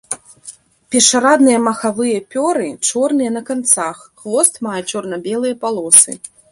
Першарадныя 0.95 1.59
махавыя 1.67 2.19
пёры 2.35 2.67
чорныя 2.89 3.31
на 3.39 3.47
канцах, 3.51 3.97
хвост 4.23 4.53
мае 4.71 4.83
чорна-белыя 4.93 5.55
палосы. 5.67 6.23